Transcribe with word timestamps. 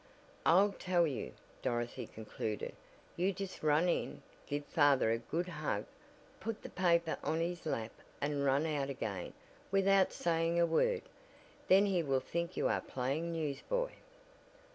"I'll 0.47 0.71
tell 0.71 1.05
you," 1.05 1.31
Dorothy 1.61 2.07
concluded, 2.07 2.73
"You 3.15 3.31
just 3.31 3.61
run 3.61 3.87
in, 3.87 4.23
give 4.47 4.65
father 4.65 5.11
a 5.11 5.19
good 5.19 5.47
hug, 5.47 5.85
put 6.39 6.63
the 6.63 6.71
paper 6.71 7.17
on 7.23 7.39
his 7.39 7.67
lap 7.67 7.91
and 8.19 8.43
run 8.43 8.65
out 8.65 8.89
again 8.89 9.33
without 9.69 10.11
saying 10.11 10.59
a 10.59 10.65
word. 10.65 11.03
Then 11.67 11.85
he 11.85 12.01
will 12.01 12.19
think 12.19 12.57
you 12.57 12.67
are 12.67 12.81
playing 12.81 13.31
newsboy." 13.31 13.91